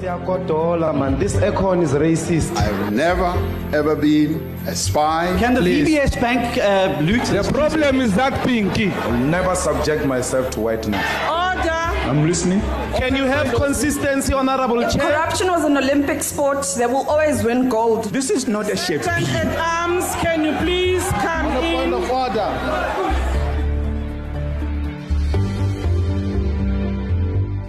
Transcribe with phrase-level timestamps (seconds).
[0.00, 1.18] Siyakodola, man.
[1.18, 2.56] This aircon is racist.
[2.56, 3.30] I've never
[3.76, 5.36] ever been a spy.
[5.38, 5.86] Can the Please.
[5.88, 8.90] VBS Bank uh, loot The problem is that pinky.
[8.90, 11.04] I'll never subject myself to whiteness.
[11.28, 11.70] Order.
[12.08, 12.60] I'm listening.
[12.96, 15.02] Can you have consistency, Honorable Chair?
[15.02, 18.04] corruption was an Olympic sport, they will always win gold.
[18.06, 19.02] This is not a shape.
[19.02, 20.79] Sergeant at arms, can you please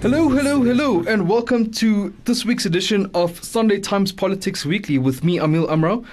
[0.02, 5.24] Hello, hello, hello, and welcome to this week's edition of Sunday Times Politics Weekly with
[5.24, 6.04] me, Amil Amrao.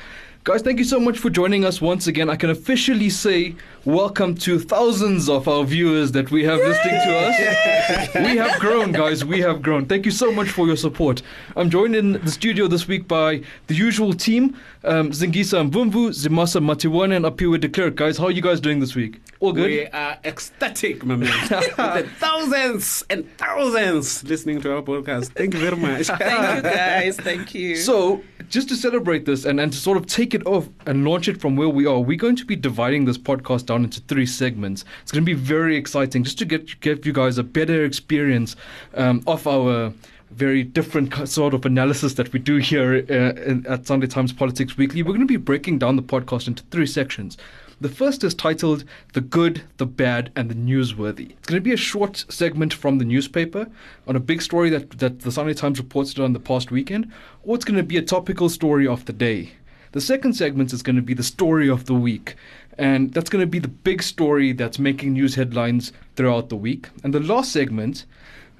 [0.49, 2.31] Guys, thank you so much for joining us once again.
[2.31, 7.19] I can officially say welcome to thousands of our viewers that we have listening to
[7.19, 8.15] us.
[8.15, 9.27] we have grown, guys.
[9.27, 9.85] We have grown.
[9.85, 11.21] Thank you so much for your support.
[11.55, 16.63] I'm joined in the studio this week by the usual team um, Zingisa Mvumvu, Zimasa
[16.63, 17.97] Matiwane, and Aphiwe de Klerk.
[17.97, 19.21] Guys, how are you guys doing this week?
[19.41, 19.67] All good?
[19.67, 21.29] We are ecstatic, my man.
[21.51, 25.27] With the thousands and thousands listening to our podcast.
[25.27, 26.07] Thank you very much.
[26.19, 27.77] Thank you guys, thank you.
[27.77, 31.29] So, just to celebrate this and, and to sort of take it off and launch
[31.29, 34.27] it from where we are, we're going to be dividing this podcast down into three
[34.27, 34.85] segments.
[35.03, 38.57] It's going to be very exciting just to get give you guys a better experience
[38.95, 39.93] um, of our
[40.31, 45.03] very different sort of analysis that we do here uh, at Sunday Times Politics Weekly.
[45.03, 47.37] We're going to be breaking down the podcast into three sections.
[47.81, 51.31] The first is titled The Good, the Bad, and the Newsworthy.
[51.31, 53.69] It's going to be a short segment from the newspaper
[54.07, 57.13] on a big story that, that the Sunday Times reported on the past weekend,
[57.45, 59.53] or it's going to be a topical story of the day.
[59.93, 62.35] The second segment is going to be the story of the week,
[62.77, 66.89] and that's going to be the big story that's making news headlines throughout the week.
[67.05, 68.05] And the last segment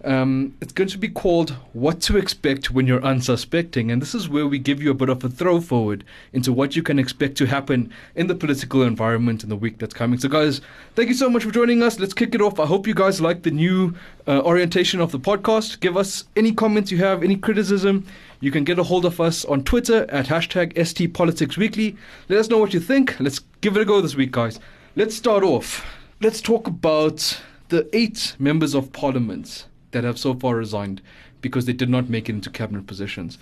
[0.05, 3.91] um, it's going to be called What to Expect When You're Unsuspecting.
[3.91, 6.77] And this is where we give you a bit of a throw forward into what
[6.77, 10.19] you can expect to happen in the political environment in the week that's coming.
[10.19, 10.61] So, guys,
[10.95, 11.99] thank you so much for joining us.
[11.99, 12.61] Let's kick it off.
[12.61, 13.95] I hope you guys like the new
[14.27, 15.81] uh, orientation of the podcast.
[15.81, 18.07] Give us any comments you have, any criticism.
[18.41, 21.97] You can get a hold of us on Twitter at hashtag STPoliticsWeekly.
[22.29, 23.19] Let us know what you think.
[23.19, 24.61] Let's give it a go this week, guys.
[24.95, 25.85] Let's start off.
[26.21, 31.01] Let's talk about the eight members of parliament that have so far resigned
[31.41, 33.39] because they did not make it into cabinet positions.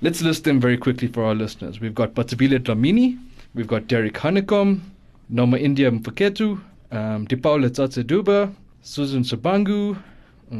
[0.00, 1.80] Let's list them very quickly for our listeners.
[1.80, 3.18] We've got Bathabile Dlamini,
[3.54, 4.80] we've got Derek Hanekom,
[5.32, 6.60] Nomaindiya Mfeketo,
[6.92, 10.00] um, Dipaula Susan Shabangu,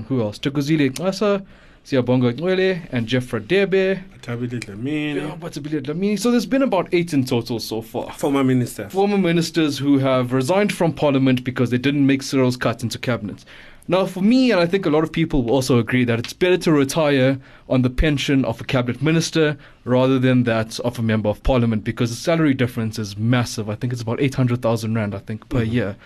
[0.08, 0.38] who else?
[0.38, 1.46] Tokozile Xasa,
[1.84, 4.02] Siyabonga Cwele, and Jeff Radebe.
[4.20, 6.18] Tabitha Dlamini, Yeah, Bathabile Dlamini.
[6.18, 8.12] So there's been about eight in total so far.
[8.12, 8.88] former minister.
[8.90, 13.44] Former ministers who have resigned from parliament because they didn't make Cyril's cut into cabinet.
[13.90, 16.34] Now, for me, and I think a lot of people will also agree that it's
[16.34, 17.40] better to retire
[17.70, 19.56] on the pension of a cabinet minister
[19.88, 23.70] rather than that of a member of parliament because the salary difference is massive.
[23.70, 25.96] I think it's about 800,000 Rand, I think, per year.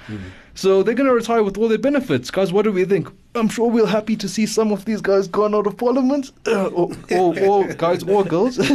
[0.55, 2.31] So they're going to retire with all their benefits.
[2.31, 3.09] Guys, what do we think?
[3.35, 6.67] I'm sure we're happy to see some of these guys gone out of parliament, uh,
[6.75, 8.59] or, or, or guys or girls.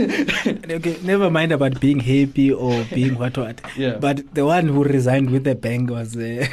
[0.77, 3.61] Okay, never mind about being happy or being what what.
[3.77, 3.97] Yeah.
[3.97, 6.19] But the one who resigned with the bang was uh,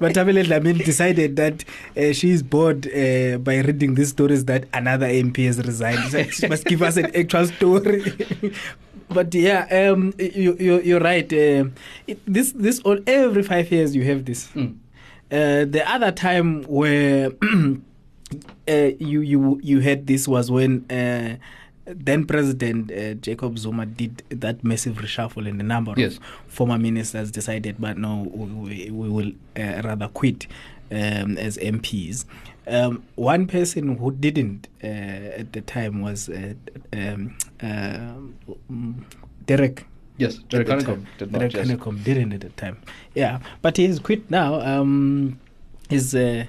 [0.00, 0.84] Bathabile Dlamini.
[0.84, 1.64] Decided that
[1.96, 6.10] uh, she's bored uh, by reading these stories that another MP has resigned.
[6.10, 6.18] So
[6.62, 8.52] must give us an actual story.
[9.08, 11.30] But yeah, um, you, you you're right.
[11.30, 11.66] Uh,
[12.06, 14.48] it, this this all every five years you have this.
[14.54, 14.76] Mm.
[15.30, 21.36] Uh, the other time where uh, you you you had this was when uh,
[21.84, 26.16] then President uh, Jacob Zuma did that massive reshuffle, and a number Yes.
[26.16, 30.46] of former ministers decided, but no, we, we will uh, rather quit
[30.90, 32.24] um, as MPs.
[32.66, 34.86] Um, one person who didn't uh,
[35.40, 36.54] at the time was uh,
[36.92, 38.14] um, uh,
[38.70, 38.94] mm,
[39.46, 39.86] Derek.
[40.18, 41.38] yes, Derek Hanekom did not.
[41.40, 41.66] Derek yes.
[41.68, 42.78] Hanekom didn't at the time.
[43.14, 44.60] Yeah, but he's quit now.
[44.60, 45.40] Um,
[45.88, 46.44] he's uh,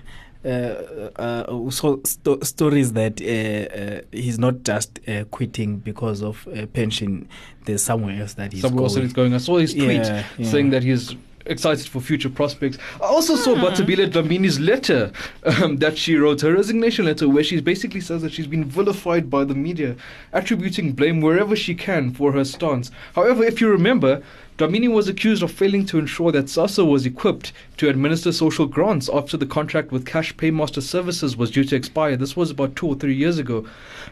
[0.46, 6.48] uh, uh, so sto- stories that uh, uh, he's not just uh, quitting because of
[6.56, 7.28] uh, pension.
[7.66, 9.08] There's somewhere else that he's somewhere else that going.
[9.08, 9.34] he's going.
[9.34, 10.48] I saw his tweet Yeah, yeah.
[10.52, 11.16] saying that he's
[11.46, 12.78] excited for future prospects.
[13.02, 15.12] I also saw Bathabile Dlamini's letter
[15.44, 19.30] um, that she wrote, her resignation letter, where she basically says that she's been vilified
[19.30, 19.96] by the media,
[20.32, 22.92] attributing blame wherever she can for her stance.
[23.16, 24.22] However, if you remember,
[24.58, 29.10] Dlamini was accused of failing to ensure that SASSA was equipped to administer social grants
[29.12, 32.16] after the contract with Cash Paymaster Services was due to expire.
[32.16, 33.66] This was about two or three years ago.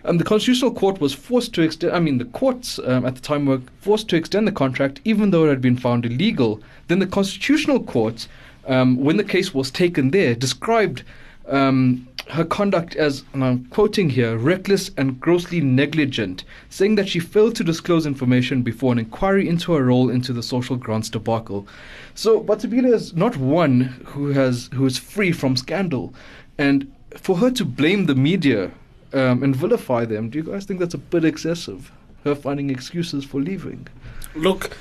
[0.03, 3.21] And the Constitutional Court was forced to extend, I mean, the courts um, at the
[3.21, 6.59] time were forced to extend the contract even though it had been found illegal.
[6.88, 8.27] Then the Constitutional Court,
[8.65, 11.03] um, when the case was taken there, described
[11.49, 17.19] um, her conduct as, and I'm quoting here, reckless and grossly negligent, saying that she
[17.19, 21.67] failed to disclose information before an inquiry into her role into the social grants debacle.
[22.15, 26.13] So Bathabile is not one who has who is free from scandal,
[26.57, 28.71] and for her to blame the media
[29.11, 30.29] um, and vilify them.
[30.29, 31.91] Do you guys think that's a bit excessive?
[32.23, 33.87] Her finding excuses for leaving.
[34.35, 34.77] Look,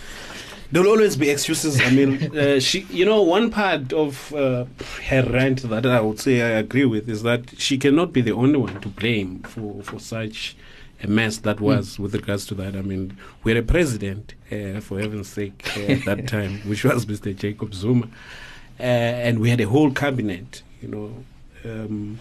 [0.73, 1.81] there'll always be excuses.
[1.81, 4.67] I mean, uh, she, you know, one part of uh,
[5.09, 8.33] her rant that I would say I agree with is that she cannot be the
[8.33, 10.57] only one to blame for for such
[11.03, 12.77] a mess that was with regards to that.
[12.77, 16.85] I mean, we had a president, uh, for heaven's sake, uh, at that time, which
[16.85, 17.35] was Mr.
[17.35, 18.07] Jacob Zuma,
[18.79, 21.25] uh, and we had a whole cabinet, you know.
[21.65, 22.21] Um,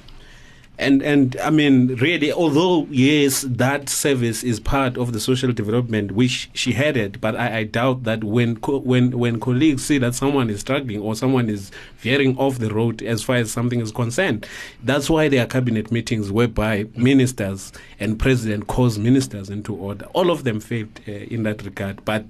[0.80, 6.14] and and I mean, really, although yes, that service is part of the social development
[6.14, 10.16] which she headed, but I, I doubt that when co- when when colleagues see that
[10.16, 13.92] someone is struggling or someone is veering off the road as far as something is
[13.92, 14.48] concerned,
[14.82, 20.06] that's why there are cabinet meetings whereby ministers and president calls ministers into order.
[20.14, 22.26] All of them failed uh, in that regard, but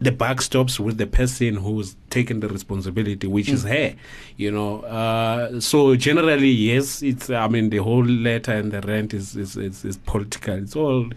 [0.00, 3.94] the buck stops with the person who's taken the responsibility, which is her.
[4.36, 7.30] You know, uh, so generally, yes, it's.
[7.30, 10.54] I mean, the whole letter and the rent is is, is, is political.
[10.54, 11.08] It's all,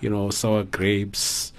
[0.00, 1.52] you know, sour grapes.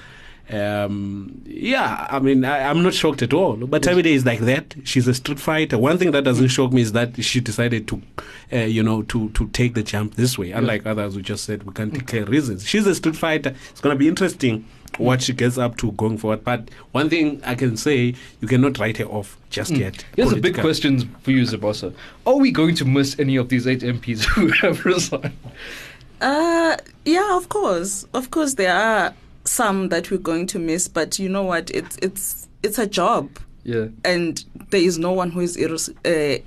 [0.47, 3.55] Um, yeah, I mean, I, I'm not shocked at all.
[3.55, 4.75] But Tabitha is like that.
[4.83, 5.79] She's a street fighter.
[5.79, 8.01] One thing that doesn't shock me is that she decided to,
[8.53, 10.51] uh, you know, to to take the jump this way.
[10.51, 12.67] Unlike others who just said we can't declare reasons.
[12.67, 13.55] She's a street fighter.
[13.71, 16.43] It's going to be interesting what she gets up to going forward.
[16.43, 20.05] But one thing I can say, you cannot write her off just yet.
[20.15, 21.93] Here's a big question for you, Zabasa.
[22.25, 25.33] Are we going to miss any of these eight MPs who have resigned?
[26.21, 29.13] Uh, yeah, of course, of course, there are
[29.43, 31.69] some that we're going to miss, but you know what?
[31.71, 33.29] It's it's it's a job,
[33.63, 33.87] Yeah.
[34.03, 36.41] and there is no one who is irre- uh,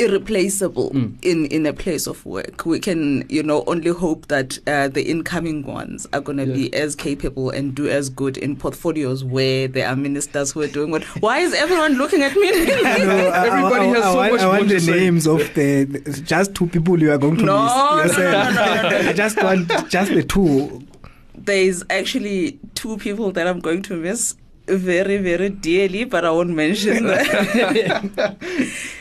[0.00, 1.12] irreplaceable Mm.
[1.22, 2.64] in in a place of work.
[2.66, 6.54] We can, you know, only hope that uh, the incoming ones are going to Yeah.
[6.54, 10.72] be as capable and do as good in portfolios where there are ministers who are
[10.78, 11.04] doing what.
[11.26, 12.48] Why is everyone looking at me?
[12.50, 14.92] Everybody has so I, much I want to the say.
[15.00, 18.16] names of the, the- just two people you are going to No, miss.
[18.16, 19.08] no, no, no, no, no.
[19.08, 20.82] I just want just the two.
[21.36, 24.34] There's actually two people that I'm going to miss
[24.68, 28.12] very, very dearly, but I won't mention them.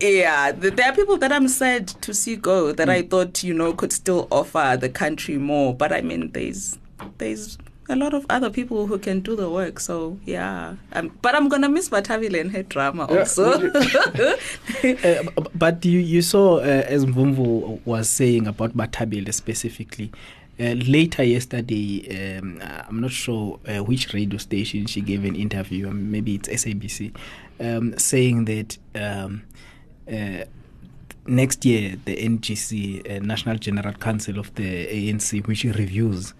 [0.00, 3.54] yeah, th- there are people that I'm sad to see go that I thought you
[3.54, 6.78] know could still offer the country more, but I mean there's
[7.18, 7.58] there's
[7.90, 9.80] a lot of other people who can do the work.
[9.80, 13.70] So yeah, um, but I'm gonna miss Bathabile and her drama Yeah, also.
[14.84, 15.24] Uh,
[15.54, 20.12] but you, you saw, uh, as Mvumvu was saying about Bathabile specifically,
[20.60, 25.88] uh, later yesterday, um, I'm not sure uh, which radio station she gave an interview,
[25.88, 27.12] um, maybe it's SABC,
[27.60, 28.78] um, saying that
[30.08, 30.44] um, uh,
[31.28, 32.70] next year the NGC,
[33.10, 36.34] uh, National General Council of the ANC, which reviews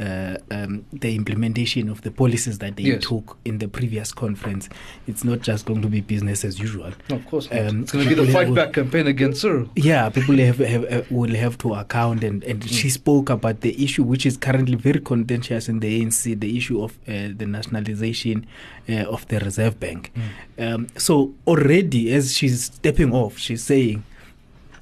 [0.00, 3.04] uh, um, the implementation of the policies that they Yes.
[3.04, 4.68] took in the previous conference,
[5.06, 6.92] it's not just going to be business as usual.
[7.08, 7.48] No, of course.
[7.50, 9.68] Um, it's going to be the fight back campaign against Cyril.
[9.76, 13.82] Yeah, people have, have uh, will have to account, and, and she spoke about the
[13.82, 18.46] issue which is currently very contentious in the ANC, the issue of uh, the nationalization
[18.88, 20.12] uh, of the Reserve Bank.
[20.58, 24.04] Um, so already, as she's stepping off, she's saying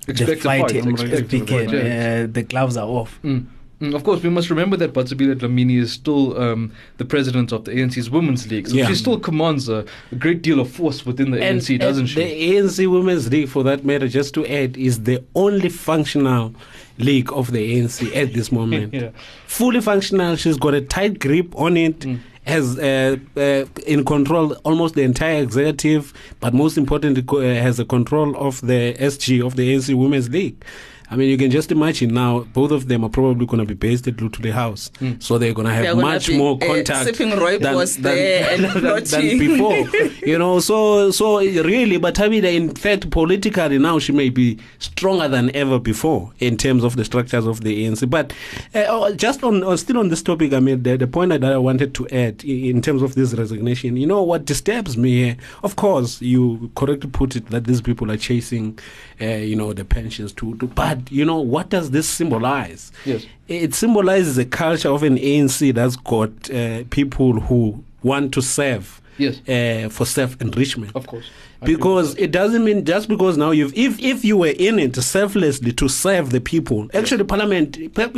[0.07, 0.71] the a fight, fight.
[0.73, 1.47] has Expect a begun.
[1.67, 2.25] fight, yes.
[2.25, 3.19] Uh, the gloves are off.
[3.23, 3.47] Mm.
[3.81, 7.65] Mm, Of course, we must remember that Bathabile Dlamini is still um, the president of
[7.65, 8.87] the ANC's Women's League, so Yeah.
[8.87, 12.15] she still commands a, a great deal of force within the ANC, doesn't she?
[12.23, 16.55] The ANC Women's League, for that matter, just to add, is the only functional
[16.99, 18.95] league of the ANC at this moment.
[18.95, 19.11] Yeah.
[19.49, 20.37] Fully functional.
[20.37, 21.99] She's got a tight grip on it.
[22.01, 22.21] Mm.
[22.45, 27.85] Has uh, uh, in control almost the entire executive, but most importantly, uh, has a
[27.85, 30.65] control of the SG of the ANC Women's League.
[31.13, 33.75] I mean, you can just imagine now, both of them are probably going to be
[33.75, 37.19] based at Luthuli House, so they're going to have They're much be, more uh, contact
[37.19, 39.39] there and than, than plotting.
[39.39, 40.27] before.
[40.27, 45.29] you know, so so really, but Tabitha, in fact, politically now she may be stronger
[45.29, 48.09] than ever before in terms of the structures of the ANC.
[48.09, 48.33] But
[48.75, 51.59] uh, just on uh, still on this topic, I mean, the, the point that I
[51.59, 55.77] wanted to add in terms of this resignation, you know, what disturbs me here, of
[55.77, 58.79] course, you correctly put it that these people are chasing,
[59.21, 62.93] uh, you know, the pensions to, to, but you know, what does this symbolize?
[63.05, 63.27] Yes.
[63.49, 69.01] It symbolizes a culture of an ANC that's got uh, people who want to serve
[69.19, 69.41] Yes.
[69.47, 70.93] uh, for self enrichment.
[70.97, 71.27] Of course.
[71.61, 74.97] I Because it doesn't mean just because now you've if if you were in it
[74.97, 76.89] selflessly to serve the people.
[76.95, 77.77] Actually, Parliament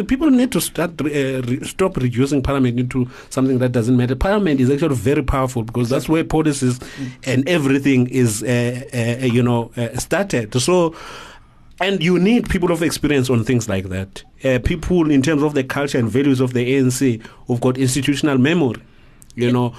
[0.09, 4.15] people need to start uh, re- stop reducing Parliament into something that doesn't matter.
[4.17, 7.11] Parliament is actually very powerful because that's where policies Mm.
[7.27, 10.55] and everything is uh, uh, you know uh, started.
[10.61, 10.95] So.
[11.81, 14.23] And you need people of experience on things like that.
[14.45, 18.39] Uh, people in terms of the culture and values of the ANC who've got institutional
[18.39, 18.81] memory,
[19.35, 19.75] you know.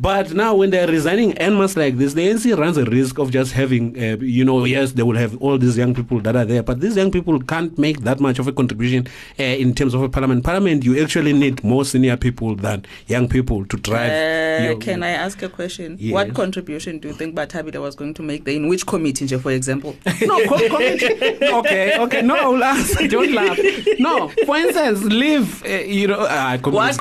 [0.00, 3.30] But now, when they're resigning en masse like this, the ANC runs a risk of
[3.30, 6.46] just having, uh, you know, yes, they will have all these young people that are
[6.46, 9.06] there, but these young people can't make that much of a contribution
[9.38, 10.42] uh, in terms of a parliament.
[10.42, 14.10] Parliament, you actually need more senior people than young people to drive.
[14.10, 15.98] Uh, your- can I ask a question?
[16.00, 16.14] Yes.
[16.14, 18.54] What contribution do you think Bathabile was going to make there?
[18.54, 19.94] In which committee, for example?
[20.22, 21.14] No, co- committee.
[21.60, 22.22] okay, okay.
[22.22, 23.06] No, I will answer.
[23.14, 23.58] Don't laugh.
[23.98, 25.62] No, for instance, leave.
[25.64, 26.96] Uh, you know, uh, What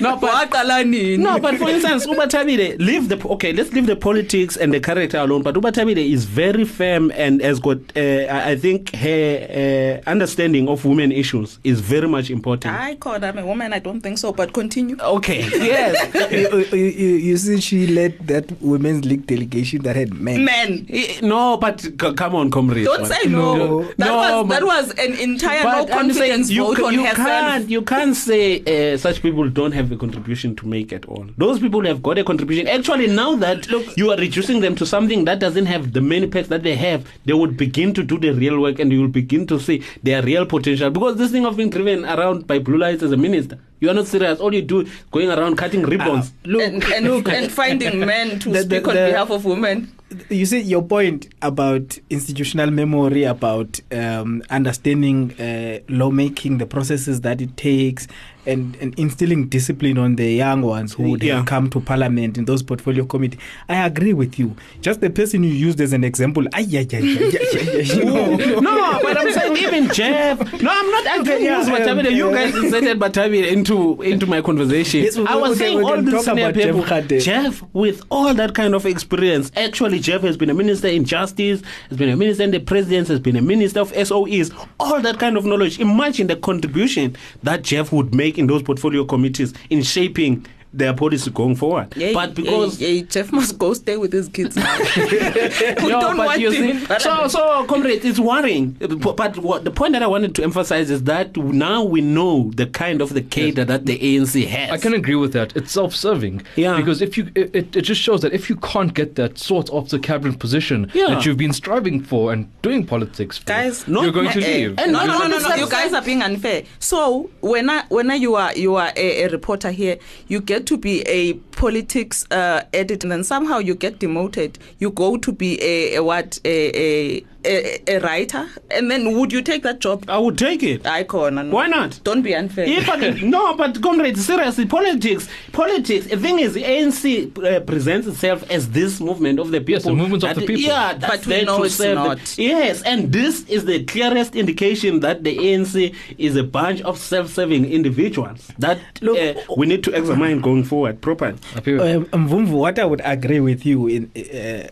[0.00, 0.50] no, but
[0.84, 3.52] Waqala no, but for instance, Ubatabile, leave the okay.
[3.52, 5.42] Let's leave the politics and the character alone.
[5.42, 7.78] But Ubatabile is very firm and has got.
[7.96, 12.74] Uh, I I think her uh, understanding of women issues is very much important.
[12.74, 13.72] I called I'm a woman.
[13.72, 14.96] I don't think so, but continue.
[15.00, 15.40] Okay.
[15.70, 16.32] Yes.
[16.32, 20.44] you, you, you, you see, she led that women's league delegation that had men.
[20.44, 20.86] Men.
[20.88, 22.84] Eh, no, but c- come on, comrade.
[22.86, 23.54] Don't say no.
[23.56, 23.82] No.
[23.82, 26.94] That No, was that was an entire no But saying confidence you, vote ca- on
[26.94, 27.16] you herself.
[27.28, 31.26] can't you can't say uh, such people don't have a contribution to make at all.
[31.36, 32.68] Those people have got a contribution.
[32.68, 36.26] Actually, now that Look, you are reducing them to something that doesn't have the many
[36.28, 39.08] perks that they have, they would begin to do the real work, and you will
[39.08, 40.90] begin to see their real potential.
[40.90, 43.94] Because this thing of being driven around by blue lights as a minister, you are
[43.94, 44.40] not serious.
[44.40, 46.32] All you do is going around cutting ribbons.
[46.44, 49.92] Look, and, and, and finding men to The- the- speak on the- behalf of women.
[50.28, 57.40] you see your point about institutional memory about um, understanding uh, lawmaking the processes that
[57.40, 58.08] it takes
[58.46, 61.36] and, and instilling discipline on the young ones who would Yeah.
[61.36, 65.42] have come to parliament in those portfolio committee i agree with you just the person
[65.44, 68.36] you used as an example ay, ay, ay, ay, ay, ay, ay, know.
[68.60, 70.38] no, but I'm saying even Jeff.
[70.62, 71.06] No, I'm not.
[71.06, 72.06] I can yeah, use Bathabile.
[72.08, 75.02] um, You guys inserted Bathabile into into my conversation.
[75.04, 76.82] Yes, I was saying all these senior about Jeff people.
[76.82, 77.20] Radebe.
[77.22, 81.62] Jeff, with all that kind of experience, actually, Jeff has been a minister in justice,
[81.88, 84.50] has been a minister in the presidency, has been a minister of SOEs.
[84.78, 85.78] All that kind of knowledge.
[85.80, 91.30] Imagine the contribution that Jeff would make in those portfolio committees in shaping their policy
[91.30, 91.92] going forward.
[91.96, 94.78] Yeah, but because yeah, yeah, Jeff must go stay with his kids now.
[94.96, 97.32] we No, don't but want you him see- so, parliament.
[97.32, 98.72] so, comrade, it's worrying.
[98.80, 102.66] But what the point that I wanted to emphasize is that now we know the
[102.66, 104.70] kind of the cadre that the ANC has.
[104.70, 105.56] I can agree with that.
[105.56, 106.42] It's self-serving.
[106.56, 106.76] Yeah.
[106.76, 109.70] Because if you, it, it- it just shows that if you can't get that sort
[109.70, 111.08] of the cabinet position Yeah.
[111.08, 114.76] that you've been striving for and doing politics for, guys you're going to leave.
[114.76, 115.54] no, no, no, no, no.
[115.54, 116.64] You guys are being unfair.
[116.78, 119.98] So when I, when I, you are you are a, a reporter here,
[120.28, 124.58] you get to be a politics uh, editor, and then somehow you get demoted.
[124.78, 129.32] You go to be a, a what a, a a a writer, and then would
[129.32, 130.04] you take that job?
[130.08, 130.86] I would take it.
[130.86, 131.38] Icon.
[131.38, 132.00] And Why not?
[132.04, 132.64] Don't be unfair.
[132.66, 136.06] If I, no, but comrade, seriously, politics, politics.
[136.06, 139.72] The thing is, the ANC uh, presents itself as this movement of the people.
[139.74, 140.56] Yes, the movement of the people.
[140.62, 142.38] Yeah, that's But we there know it's serve the- not.
[142.38, 147.64] yes, and this is the clearest indication that the ANC is a bunch of self-serving
[147.64, 151.38] individuals that Look- uh, we need to examine going forward properly.
[151.56, 151.80] Up here.
[151.80, 154.68] um, Mvumvu, what I would agree with you in uh,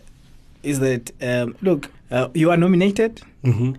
[0.61, 3.73] is that um, look, uh, you are nominated, Mm-hmm.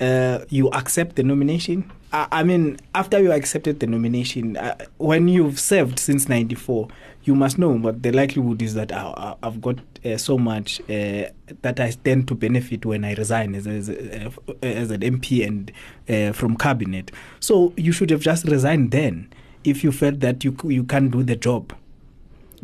[0.00, 1.90] uh, you accept the nomination.
[2.12, 6.88] I, I mean, after you accepted the nomination, uh, when you've served since '94,
[7.24, 7.78] you must know.
[7.78, 11.28] But the likelihood is that I, I've got uh, so much uh,
[11.62, 14.30] that I stand to benefit when I resign as as, uh,
[14.62, 15.70] as an MP and
[16.08, 17.10] uh, from cabinet.
[17.40, 19.28] So you should have just resigned then
[19.64, 21.72] if you felt that you you can't do the job.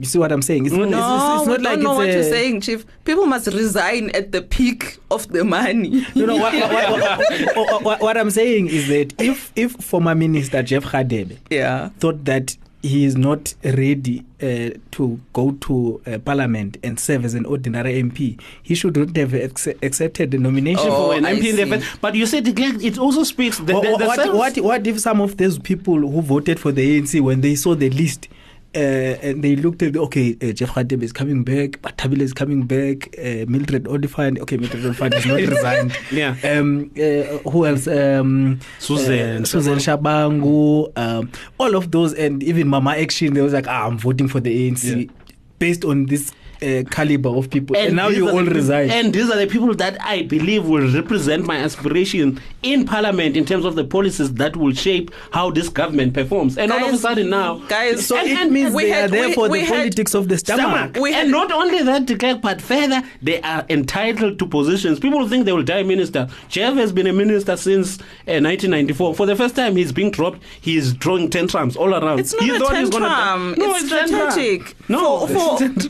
[0.00, 0.64] You see what I'm saying?
[0.64, 2.86] It's not, no, it's, it's, it's not like don't know what a, you're saying, Chief.
[3.04, 6.06] People must resign at the peak of the money.
[6.14, 6.54] You know what,
[7.56, 11.90] what, what, what, I'm saying is that if if former minister Jeff Radebe yeah.
[11.98, 17.34] thought that he is not ready uh, to go to uh, parliament and serve as
[17.34, 21.54] an ordinary MP, he shouldn't have ac- accepted the nomination Oh, for an I MP
[21.54, 21.86] the.
[22.00, 23.58] But you said it, also speaks.
[23.58, 27.00] The, the, what, what, what, what if some of those people who voted for the
[27.00, 28.28] ANC when they saw the list
[28.74, 33.08] and they looked at okay uh, Jeff Radebe is coming back Bathabile is coming back
[33.18, 35.98] uh, Mildred Oliphant okay Mildred Oliphant is not resigned.
[36.12, 36.36] Yeah.
[36.44, 37.86] um, uh, who else?
[37.88, 43.52] Um, Susan uh, Susan Shabangu um, all of those and even Mama Action they was
[43.52, 45.10] like ah, I'm voting for the ANC
[45.58, 49.30] based on this uh, caliber of people and, now you all the resign And these
[49.30, 53.74] are the people that I believe will represent my aspiration in parliament in terms of
[53.76, 56.58] the policies that will shape how this government performs.
[56.58, 59.04] And all of a sudden now, guys, so and- it and means we they had-
[59.04, 60.94] are there we- for we the had- politics of the stomach.
[60.96, 61.14] stomach.
[61.14, 64.98] and not only that, de Klerk, but further, they are entitled to positions.
[65.00, 66.28] People think they will die minister.
[66.48, 67.98] Jeff has been a minister since
[68.28, 69.14] uh, 1994.
[69.14, 70.42] For the first time, he's being dropped.
[70.60, 72.20] He is throwing tantrums all around.
[72.20, 73.24] It's not he a thought he's gonna die.
[73.24, 73.54] tantrum.
[73.58, 74.30] No, it's tantrum.
[74.30, 74.88] strategic.
[74.90, 75.86] No, for, for, it's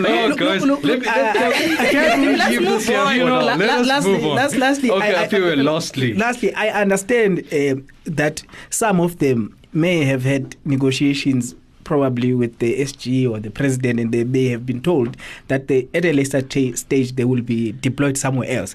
[0.00, 0.36] man.
[0.36, 3.18] Guys, look, let look, me, let, I- I can't let, move this here on.
[3.18, 3.40] for now.
[3.42, 4.36] la- Let us lastly, move on.
[4.36, 6.14] last- lastly, okay, I- I, feel lastly.
[6.14, 11.54] Lastly, I understand um that some of them may have had negotiations
[11.84, 15.16] probably with the SG or the president, and they may have been told
[15.48, 18.74] that they, at a later ta- stage they will be deployed somewhere else.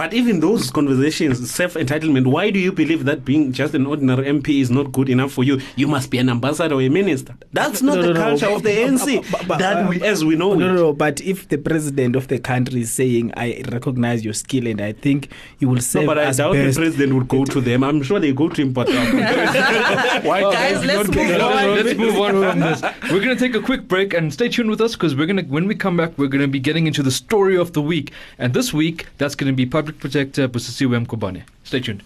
[0.00, 4.24] But even those conversations, self entitlement, why do you believe that being just an ordinary
[4.32, 5.60] MP is not good enough for you?
[5.76, 7.34] You must be an ambassador or a minister.
[7.52, 8.20] That's not No, the no, no.
[8.20, 10.92] culture of the ANC But- but- but- that we, as we know No, no, no.
[10.94, 14.92] But if the president of the country is saying, "I recognize your skill," and I
[14.92, 15.28] think
[15.58, 16.76] you will No, serve but I us doubt best.
[16.76, 17.84] the president would go to them.
[17.84, 19.06] I'm sure they go to him, but um,
[20.30, 21.74] why Guys, let's move on.
[21.76, 22.80] Let's move on from this.
[23.10, 25.44] We're going to take a quick break and stay tuned with us because we're going
[25.44, 27.82] to, when we come back, we're going to be getting into the story of the
[27.82, 28.12] week.
[28.38, 31.44] And this week, that's going to be Public Protector Busisiwe eh, Mkhwebane.
[31.64, 32.02] Stay tuned.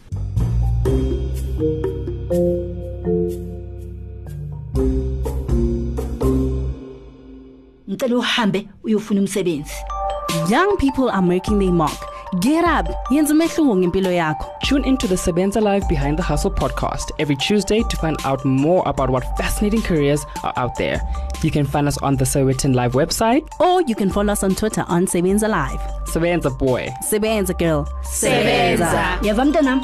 [10.50, 12.13] Young people are making their mark.
[12.40, 12.88] Get up.
[13.10, 14.46] Yenza umehluko ngempilo yakho.
[14.62, 18.82] Tune into the Sebenza Live Behind the Hustle podcast every Tuesday to find out more
[18.86, 21.00] about what fascinating careers are out there.
[21.42, 23.46] You can find us on the Sowetan Live website.
[23.60, 25.80] Or you can follow us on Twitter on Sebenza Live.
[26.06, 26.88] Sebenza Boy.
[27.02, 27.86] Sebenza girl.
[28.02, 29.82] sebenza yava mntanami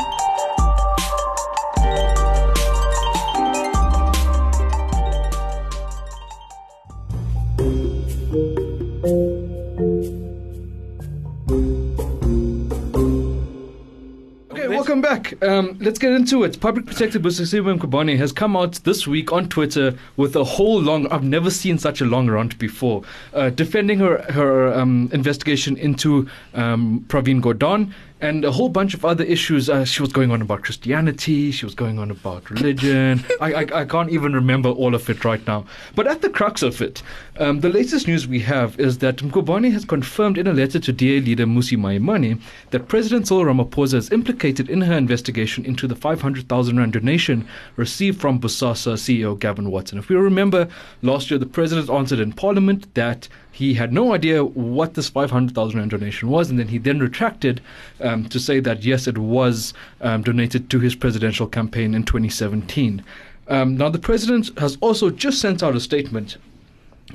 [15.43, 16.61] Um, let's get into it.
[16.61, 21.11] Public Protector Busisiwe Mkhwebane has come out this week on Twitter with a whole long.
[21.11, 26.29] I've never seen such a long rant before, uh, defending her her um, investigation into
[26.53, 29.71] um, Pravin Gordhan and a whole bunch of other issues.
[29.71, 31.51] Uh, she was going on about Christianity.
[31.51, 33.25] She was going on about religion.
[33.41, 35.65] I, I I can't even remember all of it right now.
[35.95, 37.03] But at the crux of it,
[37.39, 40.93] um, the latest news we have is that Mkhwebane has confirmed in a letter to
[40.93, 45.97] DA leader Mmusi Maimane that President Cyril Ramaphosa is implicated in her investigation into the
[45.97, 47.47] 500,000 rand donation
[47.77, 49.99] received from Bosasa CEO Gavin Watson.
[49.99, 50.69] If we remember,
[51.03, 55.79] last year the president answered in Parliament that he had no idea what this 500,000
[55.79, 57.61] rand donation was, and then he then retracted
[58.01, 63.05] um, to say that yes, it was um, donated to his presidential campaign in 2017.
[63.49, 66.37] Um, now, the president has also just sent out a statement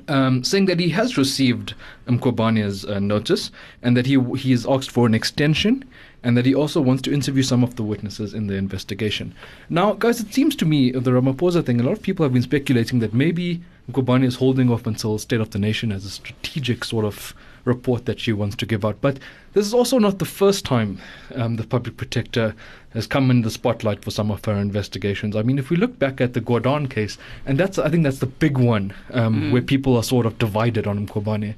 [0.07, 1.73] um, saying that he has received
[2.07, 5.85] Mkhwebane's uh, notice and that he he has asked for an extension
[6.25, 9.33] and that he also wants to interview some of the witnesses in the investigation.
[9.69, 11.79] Now, guys, it seems to me the Ramaphosa thing.
[11.79, 15.39] A lot of people have been speculating that maybe Mkhwebane is holding off until State
[15.39, 18.97] of the Nation as a strategic sort of report that she wants to give out.
[19.01, 19.19] But
[19.53, 20.99] this is also not the first time
[21.35, 22.55] um, the public protector
[22.93, 25.35] has come in the spotlight for some of her investigations.
[25.35, 28.19] I mean, if we look back at the Gordhan case, and that's I think that's
[28.19, 31.53] the big one um, where people are sort of divided on Mkhwebane.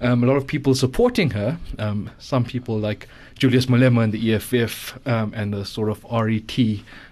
[0.00, 1.58] Um, a lot of people supporting her.
[1.78, 6.58] Um, some people like Julius Malema and the EFF um, and the sort of RET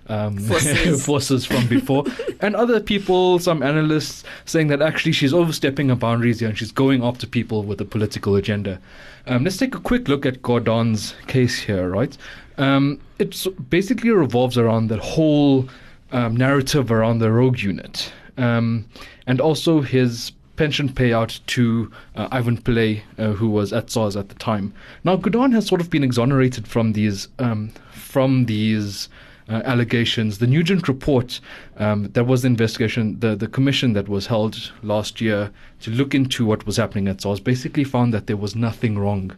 [0.07, 1.05] um, Forces.
[1.07, 2.05] forces from before,
[2.41, 6.73] and other people, some analysts, saying that actually she's overstepping her boundaries here and she's
[6.73, 8.79] going after people with a political agenda.
[9.27, 12.17] Um, let's take a quick look at Gordhan's case here, right?
[12.59, 15.69] Um, it basically revolves around the whole
[16.13, 18.87] um, narrative around the rogue unit um,
[19.27, 24.29] and also his pension payout to uh, Ivan Pillay, uh, who was at SARS at
[24.29, 24.73] the time.
[25.03, 29.09] Now, Gordhan has sort of been exonerated from these um, from these
[29.49, 30.39] uh, allegations.
[30.39, 31.41] The Nugent report,
[31.77, 36.15] um, that was the investigation, the, the commission that was held last year to look
[36.15, 39.33] into what was happening at SARS, basically found that there was nothing wrong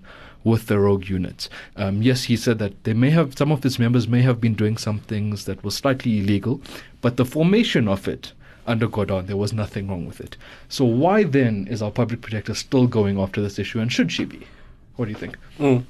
[0.45, 1.49] with the rogue unit.
[1.75, 4.55] Um, yes, he said that they may have some of its members may have been
[4.55, 6.61] doing some things that was slightly illegal,
[7.01, 8.33] but the formation of it
[8.67, 10.37] under Gordhan, there was nothing wrong with it.
[10.69, 14.25] So why then is our public protector still going after this issue, and should she
[14.25, 14.47] be?
[14.97, 15.37] What do you think?
[15.59, 15.85] Mm.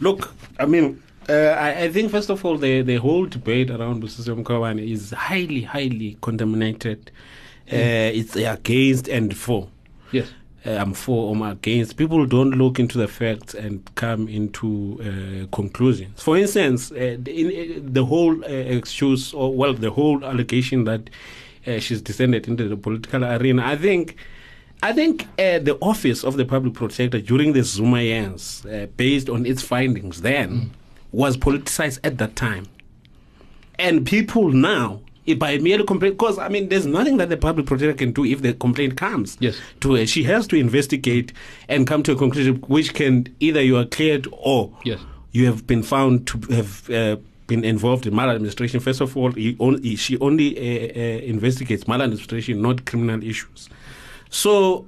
[0.00, 4.02] Look, I mean, uh, I, I think first of all, the, the whole debate around
[4.02, 7.10] Busisiwe Mkhwebane is highly, highly contaminated.
[7.72, 9.68] Uh, it's against and for.
[10.12, 10.28] Yes.
[10.66, 11.96] Uh, I'm for or against.
[11.96, 16.22] People don't look into the facts and come into uh, conclusions.
[16.22, 20.84] For instance, uh, the, in, uh, the whole uh, excuse, or well, the whole allegation
[20.84, 21.10] that
[21.66, 23.62] uh, she's descended into the political arena.
[23.64, 24.16] I think,
[24.82, 29.28] I think uh, the office of the public protector during the Zuma years, uh, based
[29.28, 30.70] on its findings then,
[31.12, 32.66] was politicized at that time,
[33.78, 35.00] and people now.
[35.26, 38.24] eh, By merely complaint, because I mean, there's nothing that the public protector can do
[38.24, 39.56] if the complaint comes Yes.
[39.80, 40.06] to her.
[40.06, 41.32] She has to investigate
[41.68, 45.00] and come to a conclusion, which can either you are cleared or Yes.
[45.32, 48.80] you have been found to have uh, been involved in maladministration.
[48.80, 53.68] First of all, he only, she only uh, uh, investigates maladministration, not criminal issues.
[54.30, 54.86] So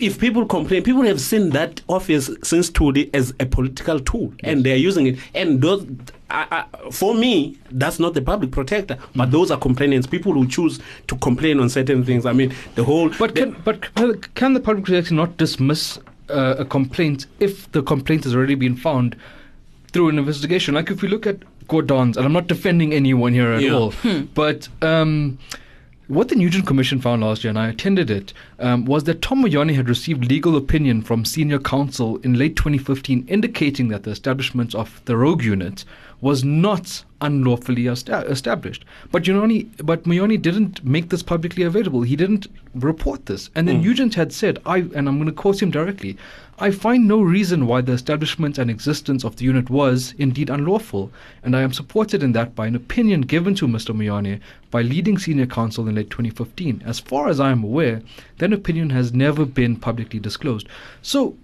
[0.00, 4.64] if people complain, people have seen that office since Thuli as a political tool, and
[4.64, 5.18] they are using it.
[5.34, 5.86] And those,
[6.30, 10.06] I, I, for me, that's not the public protector, but those are complainants.
[10.06, 12.26] People who choose to complain on certain things.
[12.26, 13.10] I mean, the whole.
[13.18, 13.94] But can but
[14.34, 18.76] can the public protector not dismiss uh, a complaint if the complaint has already been
[18.76, 19.16] found
[19.92, 20.74] through an investigation?
[20.74, 21.38] Like if we look at
[21.72, 23.72] Gordhan's, and I'm not defending anyone here at Yeah.
[23.74, 24.22] all, Hmm.
[24.34, 24.68] but.
[24.82, 25.38] Um,
[26.08, 29.42] what the Nugent Commission found last year, and I attended it, um, was that Tom
[29.44, 34.74] Moyane had received legal opinion from senior counsel in late 2015 indicating that the establishment
[34.74, 35.84] of the rogue unit
[36.22, 38.84] was not unlawfully established.
[39.10, 40.04] But Moyane, but
[40.42, 42.02] didn't make this publicly available.
[42.02, 43.50] He didn't report this.
[43.54, 44.14] And then Mm.
[44.14, 46.16] Had said, I, and I'm going to quote him directly,
[46.58, 51.10] I find no reason why the establishment and existence of the unit was indeed unlawful,
[51.42, 53.92] and I am supported in that by an opinion given to Mr.
[53.94, 54.38] Moyane
[54.70, 56.82] by leading senior counsel in late 2015.
[56.86, 58.00] As far as I am aware,
[58.38, 60.68] that opinion has never been publicly disclosed.
[61.02, 61.36] So,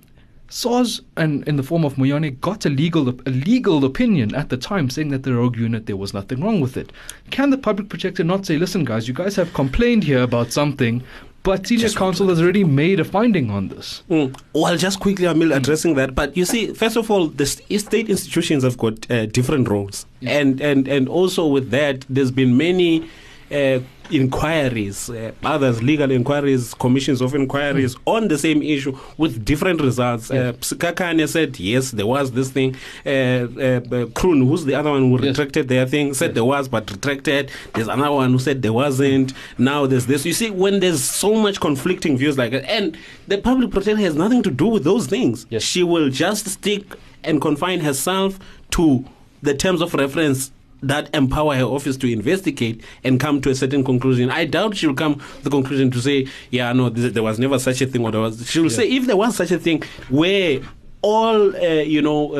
[0.48, 4.56] SARS, and in the form of Moyane, got a legal a legal opinion at the
[4.56, 6.92] time saying that the rogue unit there was nothing wrong with it.
[7.30, 11.02] Can the public protector not say, "Listen, guys, you guys have complained here about something"?
[11.44, 14.02] But senior counsel has already made a finding on this.
[14.10, 14.38] Mm.
[14.52, 16.14] Well, just quickly, Emil, addressing that.
[16.14, 20.60] But you see, first of all, the state institutions have got uh, different roles, and
[20.60, 23.08] and and also with that, there's been many.
[23.50, 23.80] Uh,
[24.10, 30.30] inquiries, uh, others legal inquiries, commissions of inquiries on the same issue with different results.
[30.30, 32.74] Uh, Kakane said yes, there was this thing.
[33.04, 33.80] Uh, uh,
[34.14, 37.50] Kroon, who's the other one who retracted their thing, said there was but retracted.
[37.74, 39.32] There's another one who said there wasn't.
[39.56, 40.24] Now there's this.
[40.24, 44.14] You see, when there's so much conflicting views like that, and the public protector has
[44.14, 45.46] nothing to do with those things.
[45.58, 46.94] She will just stick
[47.24, 48.38] and confine herself
[48.70, 49.04] to
[49.42, 50.50] the terms of reference
[50.82, 54.30] that empower her office to investigate and come to a certain conclusion.
[54.30, 57.58] I doubt she'll come to the conclusion to say, yeah, no, th- there was never
[57.58, 58.04] such a thing.
[58.04, 58.48] Or there was.
[58.48, 60.60] She'll say, if there was such a thing, where
[61.02, 62.36] all uh, you know uh,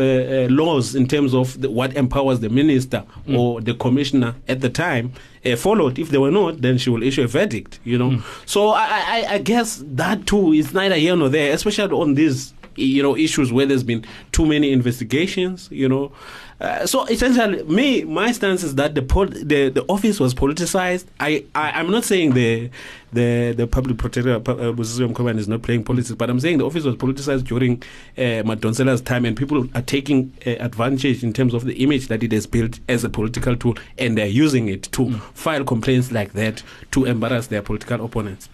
[0.46, 4.68] uh, laws in terms of the, what empowers the minister or the commissioner at the
[4.68, 5.12] time
[5.46, 5.98] uh, followed.
[5.98, 7.78] If they were not, then she will issue a verdict.
[7.84, 8.22] You know.
[8.46, 12.52] So I, I, I guess that too is neither here nor there, especially on these
[12.74, 15.68] you know issues where there's been too many investigations.
[15.70, 16.12] You know.
[16.60, 21.06] Uh, so essentially, me, my stance is that the, pol- the the office was politicized.
[21.20, 22.68] I, I I'm not saying the
[23.12, 26.96] the the public protector uh, is not playing politics, but I'm saying the office was
[26.96, 27.82] politicized during
[28.16, 32.24] uh, Madonsela's time, and people are taking uh, advantage in terms of the image that
[32.24, 36.32] it has built as a political tool, and they're using it to file complaints like
[36.32, 38.48] that to embarrass their political opponents.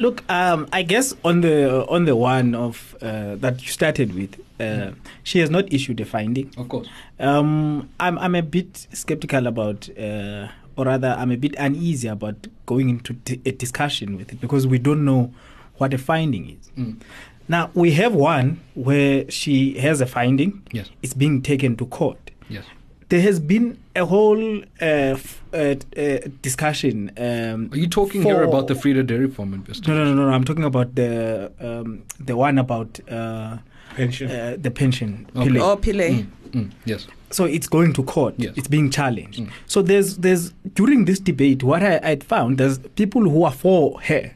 [0.00, 4.40] Look, um, I guess on the on the one of uh, that you started with,
[4.60, 4.90] uh,
[5.22, 6.50] she has not issued a finding.
[6.56, 6.88] Of course.
[7.18, 12.46] Um, I'm I'm a bit skeptical about, uh, or rather, I'm a bit uneasy about
[12.66, 15.32] going into d- a discussion with it because we don't know
[15.78, 16.70] what a finding is.
[16.76, 17.00] Mm.
[17.48, 20.62] Now we have one where she has a finding.
[20.72, 20.90] Yes.
[21.02, 22.30] It's being taken to court.
[22.48, 22.64] Yes.
[23.08, 27.12] There has been a whole uh, f- uh, uh, discussion.
[27.16, 29.94] Um, Are you talking here about the Vrede Dairy Farm investigation?
[29.96, 30.34] No, no, no, no.
[30.34, 33.58] I'm talking about the um, the one about uh,
[33.96, 34.30] pension.
[34.30, 35.26] Uh, the pension.
[35.36, 35.48] Okay.
[35.48, 35.60] Pillay.
[35.60, 36.10] Oh, Pillay.
[36.50, 37.06] Mm, mm, yes.
[37.30, 38.34] So it's going to court.
[38.38, 38.54] Yes.
[38.56, 39.40] It's being challenged.
[39.66, 44.00] So there's there's during this debate, what I I found there's people who are for
[44.02, 44.30] her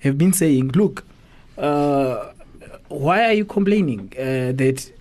[0.00, 1.04] have been saying, look,
[1.58, 2.32] uh,
[2.88, 4.92] why are you complaining uh, that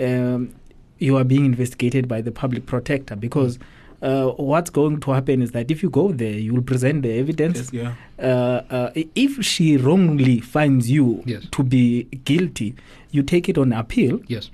[0.00, 0.52] um,
[0.98, 3.14] you are being investigated by the public protector?
[3.16, 3.58] Because
[4.02, 7.12] uh, what's going to happen is that if you go there, you will present the
[7.18, 7.70] evidence.
[7.72, 7.94] yeah.
[8.18, 11.46] Uh, uh, if she wrongly finds you Yes.
[11.52, 12.74] to be guilty,
[13.12, 14.20] you take it on appeal.
[14.26, 14.50] Yes.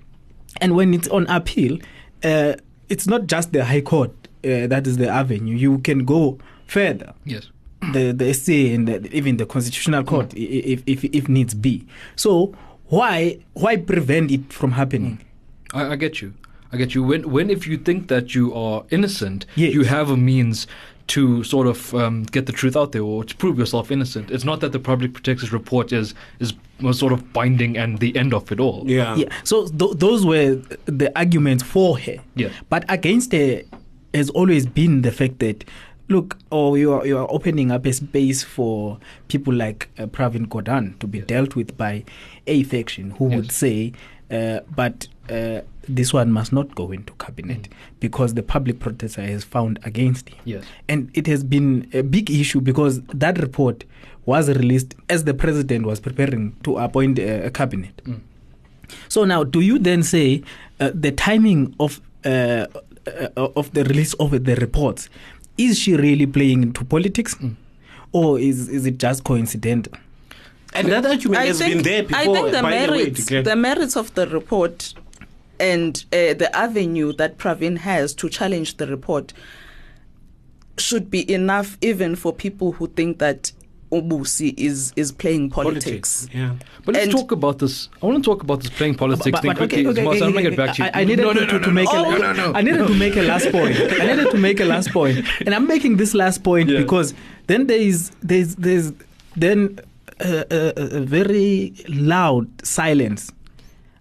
[0.61, 1.79] And when it's on appeal,
[2.25, 2.55] uh,
[2.89, 4.11] it's not just the High Court
[4.45, 5.57] uh, that is the avenue.
[5.57, 7.13] You can go further.
[7.25, 7.51] Yes.
[7.93, 11.87] The the SCA and the, even the Constitutional Court, i- if, if if needs be.
[12.17, 12.55] So
[12.87, 15.19] why why prevent it from happening?
[15.75, 16.33] I, I get you.
[16.73, 17.03] I get you.
[17.03, 20.67] When, when if you think that you are innocent, you have a means
[21.09, 24.31] to sort of um, get the truth out there or to prove yourself innocent.
[24.31, 28.17] It's not that the public protector's report is is was sort of binding and the
[28.17, 28.85] end of it all.
[28.87, 29.15] Yeah.
[29.17, 29.29] Yeah.
[29.45, 32.17] So th- those were the arguments for her.
[32.35, 32.51] Yeah.
[32.69, 33.63] But against her
[34.13, 35.65] has always been the fact that,
[36.09, 40.47] look, oh, you are you are opening up a space for people like uh, Pravin
[40.49, 42.05] Gordhan to be dealt with by
[42.47, 43.93] a faction who would say,
[44.31, 45.09] uh, but.
[45.31, 47.69] Uh, this one must not go into cabinet
[48.01, 50.39] because the public protester has found against him.
[50.45, 50.65] Yes.
[50.89, 53.85] And it has been a big issue because that report
[54.25, 58.03] was released as the president was preparing to appoint a, a cabinet.
[59.09, 60.43] So now, do you then say
[60.81, 62.67] uh, the timing of uh,
[63.07, 65.09] uh, of the release of the reports
[65.57, 67.37] is she really playing into politics,
[68.13, 69.93] or is is it just coincidental?
[70.75, 72.19] And that argument I has think, been there before.
[72.19, 74.95] I think the by the way, merits, the merits of the report
[75.61, 79.33] and uh, the avenue that Pravin has to challenge the report
[80.79, 83.53] should be enough even for people who think that
[83.93, 86.29] Obusi is is playing politics.
[86.35, 86.57] Yeah.
[86.85, 87.89] But let's And- talk about this.
[88.03, 89.87] I want to talk about this playing politics But- thing but quickly.
[89.87, 90.91] okay, okay, Marcel, I'm okay, going to get back to you.
[90.93, 92.05] I, I needed no, no, to, no, to no, make no.
[92.05, 92.53] a, Oh, no, no.
[92.53, 93.77] I needed to make a last point.
[94.01, 96.81] I needed to make a last point, and I'm making this last point Yeah.
[96.81, 97.15] because
[97.47, 98.93] then there is there's there's
[99.37, 99.79] then
[100.19, 103.31] a, a, a very loud silence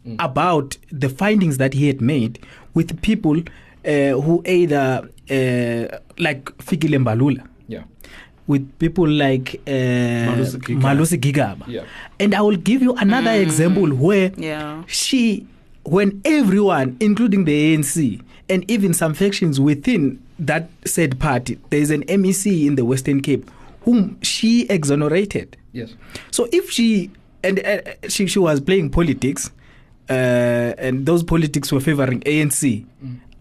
[0.05, 0.15] Mm.
[0.19, 2.37] about the findings that he had made
[2.75, 7.83] with people uh, who either uh, like Fikile Mbalula Yeah.
[8.47, 10.81] with people like uh, Malusi Gigaba.
[10.81, 11.67] Malusi Gigaba.
[11.67, 11.83] Yeah.
[12.19, 14.83] And I will give you another example where Yeah.
[14.85, 15.47] she,
[15.85, 21.89] when everyone, including the ANC and even some factions within that said party, there is
[21.89, 23.49] an MEC in the Western Cape
[23.81, 25.57] whom she exonerated.
[25.73, 25.95] Yes.
[26.29, 27.09] So if she
[27.43, 29.49] and uh, she she was playing politics,
[30.09, 30.13] uh,
[30.77, 32.85] and those politics were favoring ANC.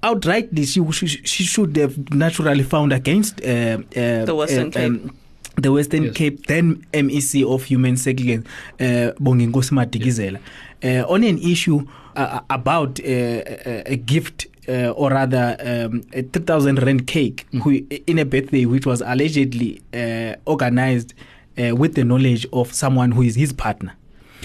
[0.03, 5.11] Outrightly, she, she she should have naturally found against uh, uh, The Western uh, Cape.
[5.57, 6.15] the Western Yes.
[6.17, 8.47] Cape, then MEC of Human Settlements,
[8.81, 10.41] uh, Bonginkosi Madikizela,
[10.83, 14.47] uh, on an issue uh, about uh, a, a gift.
[14.67, 17.61] Uh, or rather, um, a 3,000 rand cake Mm.
[17.61, 17.71] who,
[18.07, 21.13] in a birthday which was allegedly uh, organized
[21.59, 23.93] uh, with the knowledge of someone who is his partner.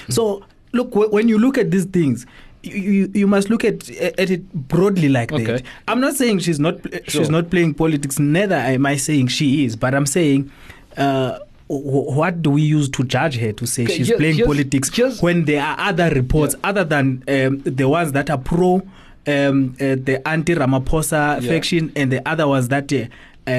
[0.08, 0.14] Mm.
[0.14, 2.26] So, look, wh- when you look at these things,
[2.64, 5.46] you, you, must look at at it broadly like Okay.
[5.46, 5.64] that.
[5.88, 7.02] I'm not saying she's not Sure.
[7.08, 8.20] she's not playing politics.
[8.20, 10.52] Neither am I saying she is, but I'm saying.
[10.98, 11.40] Uh,
[11.72, 14.90] what do we use to judge her to say Okay, she's here- playing here's- politics
[14.90, 18.82] here's- when there are other reports other than um, the ones that are pro
[19.28, 21.48] um, uh, the anti Ramaphosa Yeah.
[21.48, 23.06] faction and the other ones that uh,
[23.48, 23.52] uh,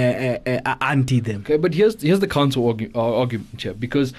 [0.45, 1.43] uh, are anti them.
[1.43, 4.13] Okay, but here's here's the counter argu- uh, argument here because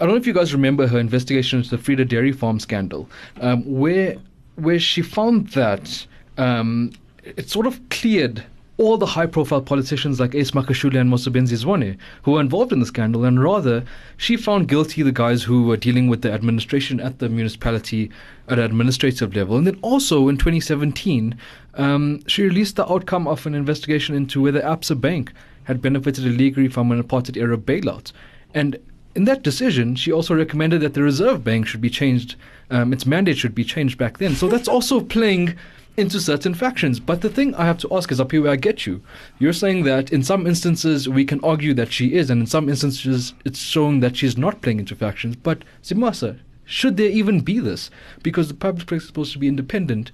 [0.00, 3.08] I don't know if you guys remember her investigation into the Vrede Dairy Farm scandal,
[3.40, 4.16] um, where
[4.56, 8.44] where she found that um, it sort of cleared
[8.76, 12.86] all the high-profile politicians like Ace Magashule and Mosebenzi Zwane who were involved in the
[12.86, 13.84] scandal, and rather
[14.16, 18.10] she found guilty the guys who were dealing with the administration at the municipality
[18.48, 21.38] at administrative level, and then also in 2017
[21.74, 25.32] um, she released the outcome of an investigation into whether Absa Bank
[25.64, 28.10] had benefited illegally from an apartheid era bailout.
[28.54, 28.78] And
[29.14, 32.36] in that decision, she also recommended that the Reserve Bank should be changed,
[32.70, 34.34] um, its mandate should be changed back then.
[34.34, 35.56] So that's also playing
[35.96, 36.98] into certain factions.
[36.98, 39.02] But the thing I have to ask is up here where I get you.
[39.38, 42.68] You're saying that in some instances we can argue that she is, and in some
[42.68, 45.36] instances it's showing that she's not playing into factions.
[45.36, 47.90] But Zimasa, should there even be this?
[48.22, 50.10] Because the public place is supposed to be independent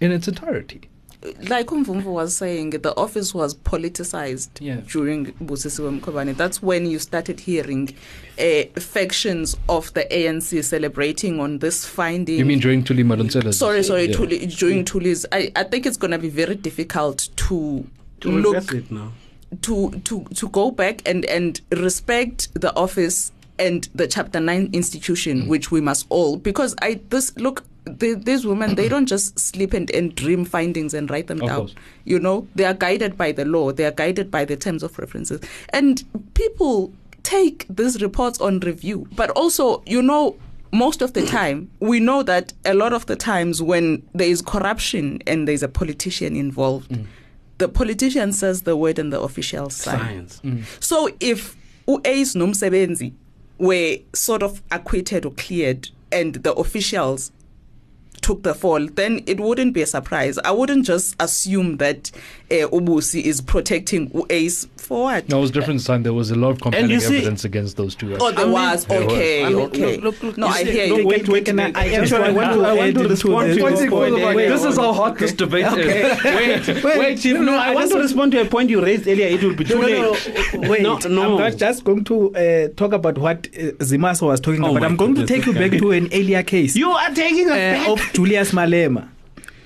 [0.00, 0.88] in its entirety.
[1.48, 4.80] Like Umvumvu was saying, the office was politicized Yeah.
[4.92, 6.36] during Busisiwe Mkhwebane.
[6.36, 7.94] That's when you started hearing
[8.38, 12.38] uh, factions of the ANC celebrating on this finding.
[12.38, 13.52] You mean during Thuli Madonsela?
[13.54, 14.16] Sorry, sorry, Yeah.
[14.16, 15.26] Thuli, during Thuli's.
[15.32, 17.86] I, I think it's going to be very difficult to,
[18.20, 19.12] to look it now.
[19.62, 25.42] to to to go back and and respect the office and the chapter 9 institution
[25.42, 25.48] Mm.
[25.48, 29.72] which we must all because i this look the, these women they don't just sleep
[29.72, 31.58] and, and dream findings and write them Of down.
[31.58, 31.74] course.
[32.04, 33.72] you know they are guided by the law.
[33.72, 35.40] They are guided by the terms of references.
[35.70, 36.02] And
[36.34, 39.08] people take these reports on review.
[39.14, 40.36] But also you know
[40.72, 44.42] most of the time we know that a lot of the times when there is
[44.42, 47.06] corruption and there's a politician involved mm.
[47.58, 49.98] the politician says the word and the officials sign.
[49.98, 50.40] Science.
[50.44, 50.58] Mm.
[50.58, 50.64] Mm.
[50.84, 53.12] So if uAce nomsebenzi
[53.58, 57.32] were sort of acquitted or cleared and the officials
[58.26, 60.36] took the fall, then it wouldn't be a surprise.
[60.38, 62.10] I wouldn't just assume that
[62.50, 65.28] uh, Ubusi is protecting uAce for what?
[65.28, 66.02] No, it was different this time.
[66.04, 68.16] There was a lot of compelling see- evidence against those two.
[68.20, 68.84] Oh, there I mean- was.
[68.86, 69.02] There.
[69.02, 69.96] Okay, I mean, okay.
[69.96, 71.06] look, look, look, no, I see- hear no, you.
[71.06, 71.76] wait, wait, Can I- wait.
[71.76, 74.36] I just I want want to to, I want to respond to your point.
[74.36, 76.68] Wait, This is how hot this debate is.
[76.84, 79.26] Wait, wait, Chief, no, I want to respond to a point you raised earlier.
[79.26, 80.54] It will be too No, no, late.
[80.54, 80.70] no.
[80.70, 81.34] Wait, No, no.
[81.34, 84.80] I'm not just going to uh, talk about what uh, Zimasa was talking Oh about.
[84.82, 87.52] my I'm going to take you back to an earlier case You are taking us
[87.52, 87.88] uh, back.
[87.88, 89.08] of Julius Malema,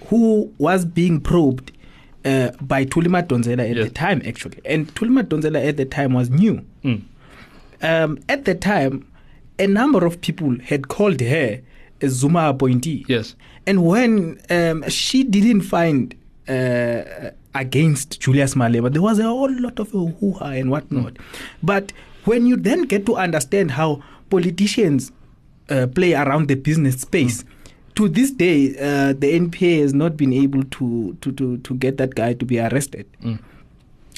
[0.07, 1.73] who was being probed
[2.25, 3.89] uh, by Thuli Madonsela at Yes.
[3.89, 4.59] the time, actually.
[4.65, 6.65] And Thuli Madonsela at the time was new.
[6.85, 7.03] Mm.
[7.83, 9.07] Um, at the time,
[9.59, 11.61] a number of people had called her
[12.03, 13.05] a Zuma appointee.
[13.09, 13.35] Yes.
[13.67, 16.15] And when um, she didn't find
[16.49, 17.03] uh,
[17.55, 21.17] against Julius Malema, there was a whole lot of hoo-ha and whatnot.
[21.63, 21.93] But
[22.25, 25.13] when you then get to understand how politicians
[25.69, 27.45] uh, play around the business space,
[27.97, 31.97] to this day, uh, the NPA has not been able to, to, to, to get
[31.99, 33.07] that guy to be arrested.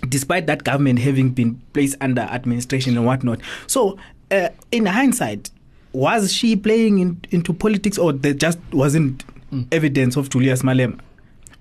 [0.08, 3.40] Despite that government having been placed under administration and whatnot.
[3.68, 3.98] So,
[4.32, 5.50] uh, in hindsight,
[5.92, 9.66] was she playing in, into politics or there just wasn't Mm.
[9.70, 10.98] evidence of Julius Malema?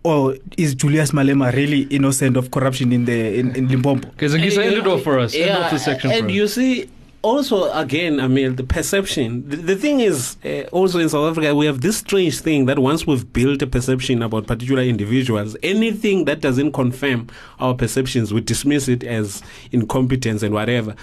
[0.04, 4.08] Or is Julius Malema really innocent of corruption in the in, in Limpopo?
[4.12, 5.36] Okay, Zingisa, end it off for us.
[5.36, 6.32] End off the section for and us.
[6.32, 6.90] you see,
[7.22, 9.48] also again, I mean, the perception.
[9.48, 12.80] The, the thing is, uh, also in South Africa, we have this strange thing that
[12.80, 17.28] once we've built a perception about particular individuals, anything that doesn't confirm
[17.60, 20.96] our perceptions, we dismiss it as incompetence and whatever.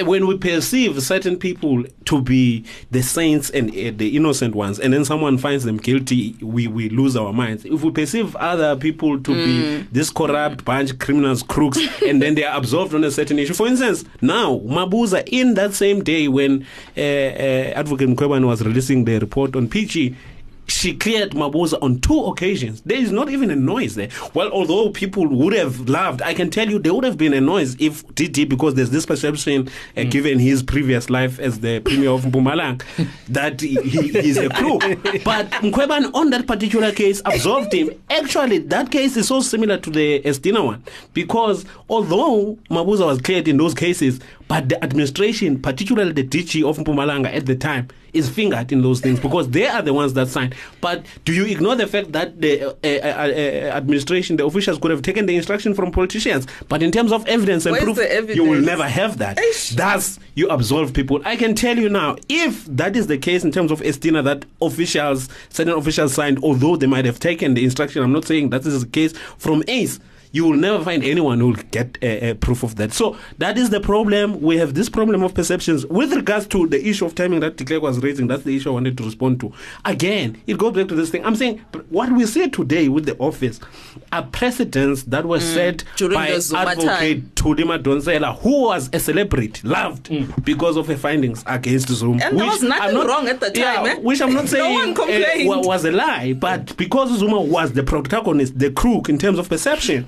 [0.00, 4.80] Uh, When we perceive certain people to be the saints and uh, the innocent ones,
[4.80, 7.64] and then someone finds them guilty, we, we lose our minds.
[7.64, 12.44] If we perceive other people to be this corrupt bunch, criminals, crooks, and then they
[12.44, 13.54] are absolved on a certain issue.
[13.54, 19.04] For instance, now Mabuza, in that same day when uh, uh, Advocate Mkhwebane was releasing
[19.04, 20.16] the report on PG,
[20.70, 22.80] she cleared Mabuza on two occasions.
[22.82, 24.08] There is not even a noise there.
[24.34, 27.40] Well, although people would have loved, I can tell you there would have been a
[27.40, 32.10] noise if DT, because there's this perception, uh, given his previous life as the premier
[32.10, 32.82] of Mpumalanga,
[33.28, 34.80] that he, he is a crook.
[35.24, 37.90] But Mkhwebane, on that particular case, absolved him.
[38.08, 40.82] Actually, that case is so similar to the Estina one,
[41.14, 46.78] because although Mabuza was cleared in those cases, but the administration, particularly the DG of
[46.78, 50.28] Mpumalanga at the time, is fingered in those things because they are the ones that
[50.28, 50.54] signed.
[50.80, 54.90] But do you ignore the fact that the uh, uh, uh, administration, the officials could
[54.90, 56.46] have taken the instruction from politicians?
[56.68, 59.38] But in terms of evidence and Where's proof, the you will never have that.
[59.74, 61.20] Thus, you absolve people.
[61.24, 64.44] I can tell you now, if that is the case in terms of Estina, that
[64.60, 68.66] officials, certain officials signed, although they might have taken the instruction, I'm not saying that
[68.66, 70.00] is the case from ACE.
[70.32, 72.92] You will never find anyone who will get a, uh, proof of that.
[72.92, 74.40] So that is the problem.
[74.40, 77.82] We have this problem of perceptions with regards to the issue of timing that Declerc
[77.82, 78.28] was raising.
[78.28, 79.52] That's the issue I wanted to respond to.
[79.84, 81.24] Again, it goes back to this thing.
[81.26, 83.58] I'm saying what we see today with the office
[84.12, 85.96] are precedents that were set Mm.
[85.96, 90.10] During by Advocate Thuli Madonsela, who was a celebrity, loved
[90.44, 92.22] because of her findings against Zuma.
[92.24, 93.94] And there was nothing not- wrong at the Yeah, time, eh?
[93.96, 95.48] Which I'm not No saying one uh, complained.
[95.48, 99.48] wa- was a lie, but because Zuma was the protagonist, the crook in terms of
[99.48, 100.06] perception,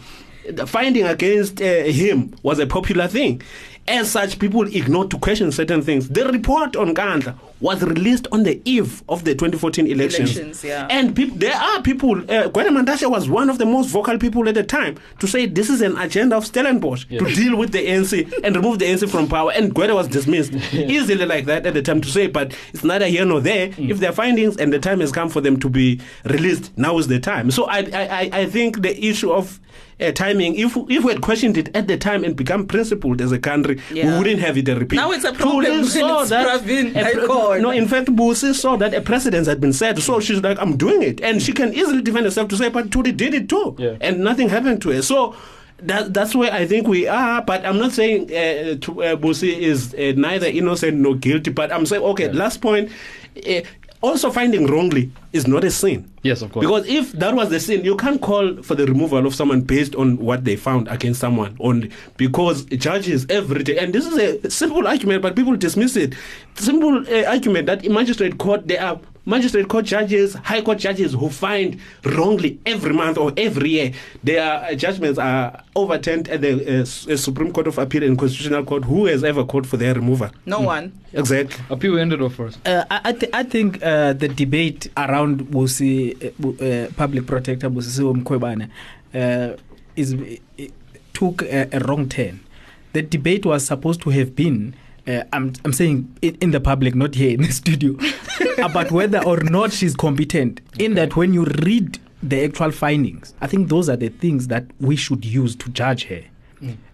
[0.66, 3.42] finding against uh, him was a popular thing.
[3.86, 6.08] As such, people ignored to question certain things.
[6.08, 10.36] The report on Nkandla was released on the eve of the 2014 elections.
[10.36, 10.86] Elections, yeah.
[10.90, 14.48] And peop- there are people, uh, Gwede Mantashe was one of the most vocal people
[14.48, 17.78] at the time to say this is an agenda of Stellenbosch to deal with the
[17.86, 18.12] ANC
[18.44, 19.52] and remove the ANC from power.
[19.52, 23.06] And Gwede was dismissed easily like that at the time to say, but it's neither
[23.06, 23.70] here nor there.
[23.78, 26.98] If there are findings and the time has come for them to be released, now
[26.98, 27.50] is the time.
[27.52, 29.60] So I, I, I- I think the issue of
[30.00, 33.30] uh, timing, if if we had questioned it at the time and become principled as
[33.30, 34.96] a country, we wouldn't have it a repeat.
[34.96, 38.08] Now it's a problem Thuli when saw it's that Pravin a pre- no, in fact,
[38.08, 41.20] Busi saw that a precedent had been set, so she's like, I'm doing it.
[41.20, 43.74] And she can easily defend herself to say, but Thuli did it too.
[43.78, 43.96] Yeah.
[44.00, 45.02] And nothing happened to her.
[45.02, 45.34] So
[45.78, 47.42] that, that's where I think we are.
[47.42, 51.50] But I'm not saying uh, to, uh, Busi is uh, neither innocent nor guilty.
[51.50, 52.90] But I'm saying, okay, last point.
[53.36, 53.62] Uh,
[54.02, 56.10] also, finding wrongly is not a sin.
[56.22, 56.66] Yes, of course.
[56.66, 59.94] Because if that was the sin, you can't call for the removal of someone based
[59.94, 61.90] on what they found against someone only.
[62.16, 66.14] Because it judges every day, and this is a simple argument, but people dismiss it.
[66.56, 71.12] Simple uh, argument that in magistrate court there are magistrate court judges, high court judges
[71.12, 73.92] who find wrongly every month or every year.
[74.22, 78.84] Their uh, judgments are overturned at the uh, Supreme Court of Appeal and Constitutional Court.
[78.84, 80.30] Who has ever called for their removal?
[80.46, 80.92] No one.
[81.12, 81.62] Exactly.
[81.76, 82.58] Aphiwe ended off first.
[82.66, 87.68] Uh, I, I, th- I think uh, the debate around Busi, uh, uh, public protector
[87.70, 88.68] Busisiwe Mkhwebane
[89.14, 89.56] uh,
[89.94, 90.16] is
[91.12, 92.40] took a, a wrong turn.
[92.94, 94.74] The debate was supposed to have been.
[95.06, 97.96] Uh, I'm, I'm saying in, in the public, not here in the studio,
[98.64, 100.60] about whether or not she's competent.
[100.78, 104.66] In that, when you read the actual findings, I think those are the things that
[104.80, 106.22] we should use to judge her.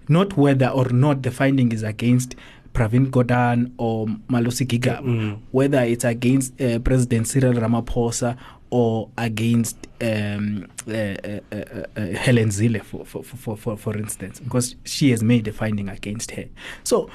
[0.09, 2.35] Not whether or not the finding is against
[2.73, 8.39] Pravin Gordhan or Malusi Gigaba, whether it's against uh, President Cyril Ramaphosa
[8.71, 11.57] or against um, uh, uh, uh,
[11.97, 15.89] uh, Helen Zille, for, for, for, for, for instance, because she has made a finding
[15.89, 16.45] against her.
[16.85, 17.11] So,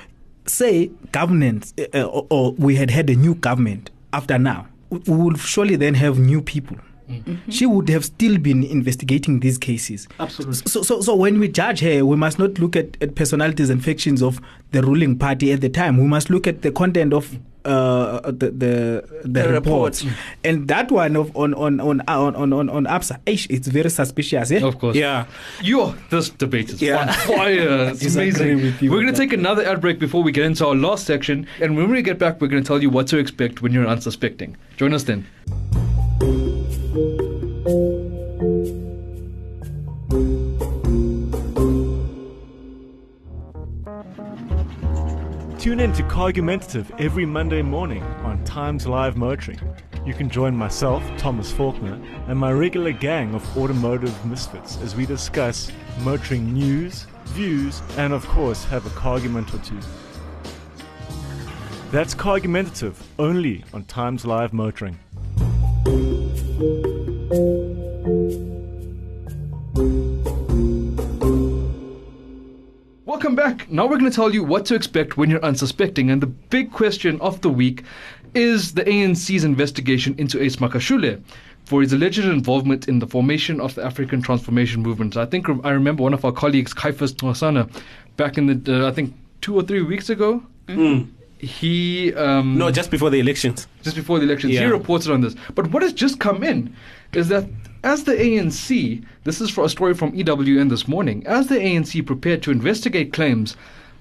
[0.46, 5.00] say governance, uh, uh, or, or we had had a new government after now, we
[5.16, 6.78] will surely then have new people.
[7.50, 10.08] She would have still been investigating these cases.
[10.20, 10.56] Absolutely.
[10.68, 13.84] So, so, so when we judge her, we must not look at, at personalities and
[13.84, 15.98] factions of the ruling party at the time.
[15.98, 20.04] We must look at the content of uh, the the, the, The reports.
[20.04, 20.20] report.
[20.44, 24.52] And that one of on on on on on on, on ABSA, it's very suspicious.
[24.52, 24.60] Eh?
[24.62, 24.96] Of course.
[24.96, 25.26] Yeah.
[25.62, 27.02] Yo, this debate is Yeah.
[27.02, 27.90] on fire.
[27.94, 28.58] It's amazing.
[28.58, 29.18] with you We're going to that.
[29.30, 31.48] take another ad break before we get into our last section.
[31.62, 33.88] And when we get back, we're going to tell you what to expect when you're
[33.88, 34.58] unsuspecting.
[34.78, 35.26] Join us then.
[45.64, 49.62] Tune in to Cargumentative every Monday morning on Times Live Motoring.
[50.06, 51.98] You can join myself, Thomas Faulkner,
[52.28, 58.28] and my regular gang of automotive misfits as we discuss motoring news, views, and of
[58.28, 59.80] course have a cargument or two.
[61.92, 65.00] That's Cargumentative only on Times Live Motoring.
[73.24, 73.72] Welcome back.
[73.72, 76.12] Now we're going to tell you what to expect when you're unsuspecting.
[76.12, 77.84] And the big question of the week
[78.34, 81.24] is the ANC's investigation into Ace Magashule
[81.64, 85.16] for his alleged involvement in the formation of the African Transformation Movement.
[85.16, 87.72] I think I remember one of our colleagues, Kaifas Nwasana,
[88.18, 90.44] back in the, uh, I think, two or three weeks ago.
[90.68, 91.08] Mm.
[91.38, 92.14] He.
[92.16, 93.70] Um, No, just before the elections.
[93.84, 94.52] just before the elections.
[94.52, 95.34] He reported on this.
[95.56, 96.76] But what has just come in
[97.14, 97.46] is that
[97.84, 102.06] as the ANC, this is for a story from EWN this morning, as the ANC
[102.06, 103.58] prepared to investigate claims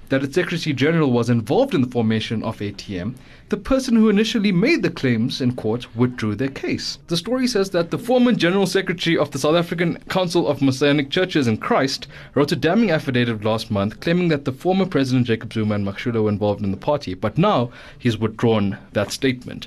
[0.09, 3.15] that its Secretary General was involved in the formation of ATM,
[3.49, 6.99] the person who initially made the claims in court withdrew their case.
[7.09, 11.11] The story says that the former General Secretary of the South African Council of Messianic
[11.11, 15.53] Churches in Christ wrote a damning affidavit last month claiming that the former President Jacob
[15.53, 19.67] Zuma and Magashule were involved in the party, but now he's withdrawn that statement.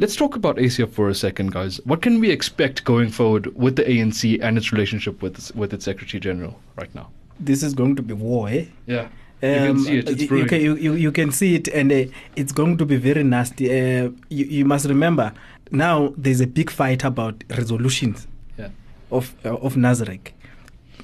[0.00, 1.78] Let's talk about ASIA for a second, guys.
[1.84, 5.74] What can we expect going forward with the ANC and its relationship with its, with
[5.74, 7.10] its Secretary General right now?
[7.38, 8.64] This is going to be war, eh?
[8.86, 9.08] Yeah.
[9.42, 10.08] You can see it.
[10.08, 12.86] It's you, you, can, you, you, you can see it, and uh, it's going to
[12.86, 13.68] be very nasty.
[13.70, 15.34] Uh, you, you must remember
[15.70, 18.26] now there's a big fight about resolutions
[18.58, 18.68] Yeah.
[19.10, 20.32] of uh, of Nasrec.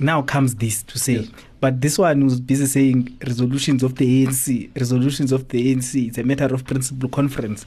[0.00, 1.28] Now comes this to say,
[1.60, 6.08] but this one was busy saying resolutions of the ANC, resolutions of the ANC.
[6.08, 7.64] It's a matter of principle conference.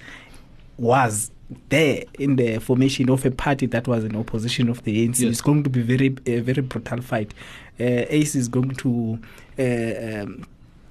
[0.79, 1.31] Was
[1.69, 5.19] there in the formation of a party that was in opposition of the ANC.
[5.19, 5.31] Yes.
[5.31, 7.33] It's going to be very a very brutal fight.
[7.79, 9.19] Uh, ACE is going to,
[9.57, 10.45] uh, um,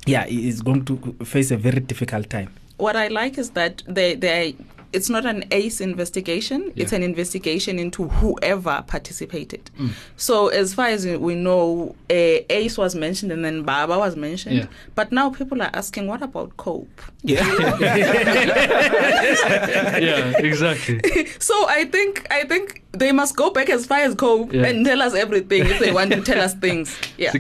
[0.07, 2.51] yeah, is going to face a very difficult time.
[2.79, 4.57] What I like is that they they
[4.93, 6.73] it's not an ACE investigation.
[6.75, 9.71] It's an investigation into whoever participated.
[9.79, 9.91] Mm.
[10.17, 12.15] So as far as we know, uh,
[12.49, 14.57] ACE was mentioned and then Baba was mentioned.
[14.57, 14.67] Yeah.
[14.95, 16.89] But now people are asking, what about Cope?
[17.23, 17.45] yeah,
[19.99, 21.01] yeah, exactly.
[21.39, 24.67] so I think I think they must go back as far as Cope Yeah.
[24.67, 26.97] and tell us everything if they want to tell us things.
[27.17, 27.33] Yeah.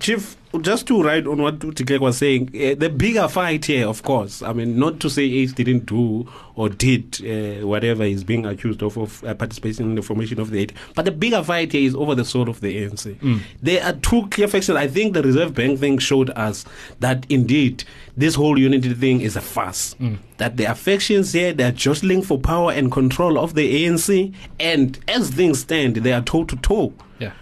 [0.00, 4.02] Chief, just to write on what Tikek was saying, uh, the bigger fight here, of
[4.02, 8.46] course, I mean, not to say Ace didn't do or did uh, whatever he's being
[8.46, 11.72] accused of, of uh, participating in the formation of the eight, but the bigger fight
[11.72, 13.14] here is over the soul of the ANC.
[13.16, 13.40] Mm.
[13.62, 14.76] There are two clear factions.
[14.76, 16.64] I think the Reserve Bank thing showed us
[17.00, 17.84] that indeed
[18.16, 19.94] this whole unity thing is a farce.
[20.00, 20.18] Mm.
[20.38, 24.98] That the factions here, they are jostling for power and control of the ANC, and
[25.08, 26.94] as things stand, they are toe to toe.
[27.18, 27.32] Yeah.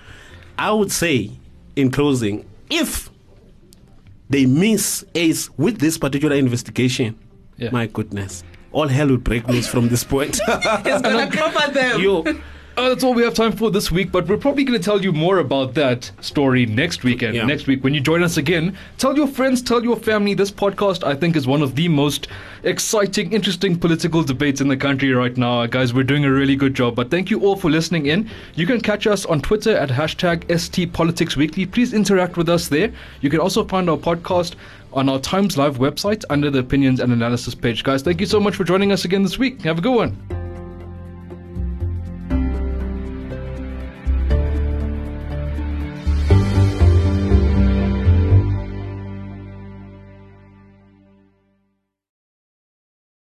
[0.59, 1.31] I would say,
[1.77, 3.11] in closing, if
[4.29, 7.19] they miss Ace with this particular investigation,
[7.59, 7.71] Yeah.
[7.71, 10.37] my goodness, all hell would break loose from this point.
[10.47, 12.01] He's gonna clap at them.
[12.01, 12.25] Yo.
[12.77, 15.03] Uh, that's all we have time for this week, but we're probably going to tell
[15.03, 17.35] you more about that story next weekend.
[17.35, 17.47] Yeah.
[17.47, 20.35] Next week, when you join us again, tell your friends, tell your family.
[20.35, 22.29] This podcast, I think, is one of the most
[22.65, 25.65] exciting, interesting political debates in the country right now.
[25.65, 26.97] Guys, we're doing a really good job.
[26.97, 28.29] But thank you all for listening in.
[28.57, 31.73] You can catch us on Twitter at hashtag STPoliticsWeekly.
[31.73, 32.93] Please interact with us there.
[33.23, 34.55] You can also find our podcast
[34.93, 37.85] on our Times Live website under the opinions and analysis page.
[37.85, 39.63] Guys, thank you so much for joining us again this week.
[39.63, 40.46] Have a good one.